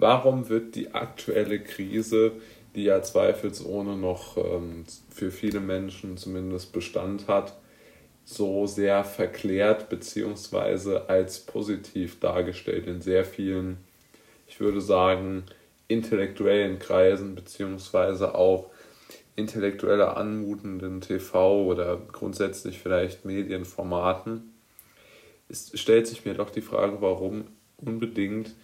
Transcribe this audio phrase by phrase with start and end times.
[0.00, 2.32] warum wird die aktuelle Krise,
[2.74, 7.56] die ja zweifelsohne noch ähm, für viele Menschen zumindest Bestand hat,
[8.24, 10.98] so sehr verklärt bzw.
[11.08, 13.78] als positiv dargestellt in sehr vielen,
[14.46, 15.44] ich würde sagen,
[15.88, 18.70] intellektuellen Kreisen beziehungsweise auch
[19.34, 24.54] intellektueller anmutenden TV oder grundsätzlich vielleicht Medienformaten.
[25.48, 27.46] Es stellt sich mir doch die Frage, warum
[27.78, 28.54] unbedingt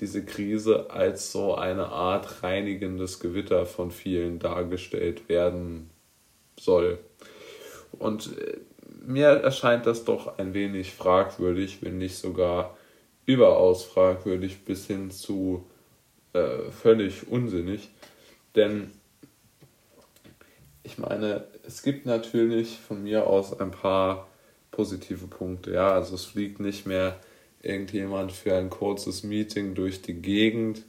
[0.00, 5.90] diese Krise als so eine Art reinigendes Gewitter von vielen dargestellt werden
[6.58, 6.98] soll.
[7.92, 8.58] Und äh,
[9.06, 12.76] mir erscheint das doch ein wenig fragwürdig, wenn nicht sogar
[13.26, 15.64] überaus fragwürdig bis hin zu
[16.32, 17.90] äh, völlig unsinnig.
[18.54, 18.90] Denn
[20.82, 24.28] ich meine, es gibt natürlich von mir aus ein paar
[24.70, 25.72] positive Punkte.
[25.72, 27.18] Ja, also es fliegt nicht mehr
[27.62, 30.84] irgendjemand für ein kurzes Meeting durch die Gegend.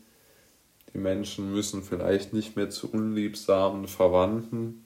[0.93, 4.85] Die Menschen müssen vielleicht nicht mehr zu unliebsamen Verwandten.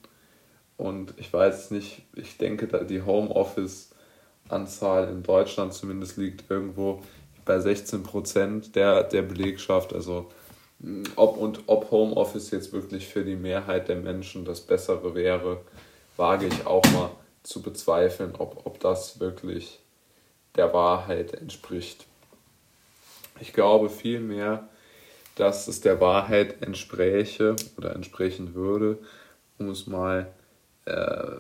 [0.78, 7.02] Und ich weiß nicht, ich denke, die Homeoffice-Anzahl in Deutschland zumindest liegt irgendwo
[7.46, 9.94] bei 16 Prozent der, der Belegschaft.
[9.94, 10.30] Also
[11.16, 15.62] ob und ob Homeoffice jetzt wirklich für die Mehrheit der Menschen das Bessere wäre,
[16.18, 17.12] wage ich auch mal
[17.44, 19.80] zu bezweifeln, ob, ob das wirklich
[20.56, 22.06] der Wahrheit entspricht.
[23.40, 24.68] Ich glaube vielmehr,
[25.36, 29.00] dass es der Wahrheit entspräche oder entsprechen würde,
[29.58, 30.32] um es mal
[30.86, 31.38] äh,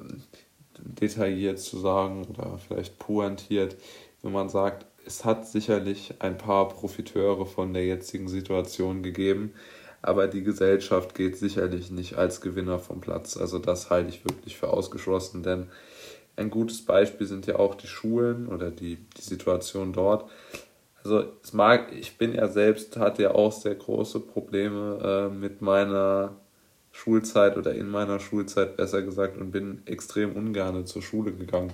[0.79, 3.75] detailliert zu sagen oder vielleicht pointiert,
[4.21, 9.53] wenn man sagt, es hat sicherlich ein paar Profiteure von der jetzigen Situation gegeben,
[10.01, 13.37] aber die Gesellschaft geht sicherlich nicht als Gewinner vom Platz.
[13.37, 15.67] Also das halte ich wirklich für ausgeschlossen, denn
[16.35, 20.29] ein gutes Beispiel sind ja auch die Schulen oder die, die Situation dort.
[21.03, 25.61] Also es mag, ich bin ja selbst, hatte ja auch sehr große Probleme äh, mit
[25.61, 26.37] meiner
[26.91, 31.73] Schulzeit oder in meiner Schulzeit besser gesagt und bin extrem ungern zur Schule gegangen.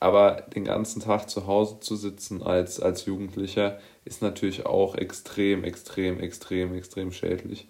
[0.00, 5.62] Aber den ganzen Tag zu Hause zu sitzen als, als Jugendlicher ist natürlich auch extrem,
[5.62, 7.68] extrem, extrem, extrem schädlich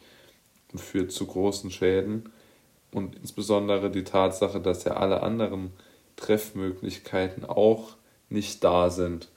[0.73, 2.31] und führt zu großen Schäden.
[2.93, 5.71] Und insbesondere die Tatsache, dass ja alle anderen
[6.17, 7.97] Treffmöglichkeiten auch
[8.29, 9.29] nicht da sind.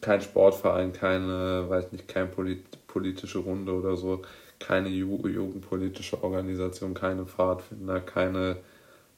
[0.00, 4.22] Kein Sportverein, keine, weiß nicht, kein Polit politische Runde oder so,
[4.58, 8.56] keine Ju jugendpolitische Organisation, keine Pfadfinder, keine,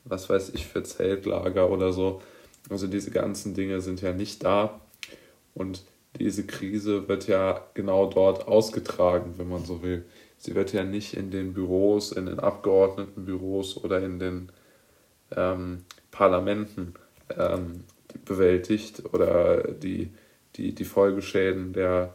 [0.04, 2.20] was weiß ich, für Zeltlager oder so
[2.70, 4.80] also diese ganzen Dinge sind ja nicht da
[5.54, 5.82] und
[6.18, 10.04] diese Krise wird ja genau dort ausgetragen, wenn man so will.
[10.38, 14.52] Sie wird ja nicht in den Büros, in den Abgeordnetenbüros oder in den
[15.34, 16.94] ähm, Parlamenten
[17.36, 17.84] ähm,
[18.24, 20.10] bewältigt oder die,
[20.56, 22.14] die, die Folgeschäden der,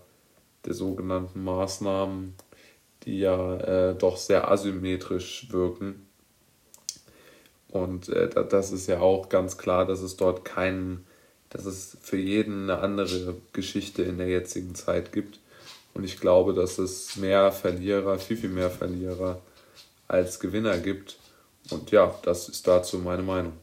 [0.65, 2.35] der sogenannten Maßnahmen,
[3.03, 6.07] die ja äh, doch sehr asymmetrisch wirken,
[7.69, 11.05] und äh, das ist ja auch ganz klar, dass es dort keinen,
[11.49, 15.39] dass es für jeden eine andere Geschichte in der jetzigen Zeit gibt.
[15.93, 19.41] Und ich glaube, dass es mehr Verlierer, viel, viel mehr Verlierer
[20.07, 21.17] als Gewinner gibt.
[21.71, 23.53] Und ja, das ist dazu meine Meinung.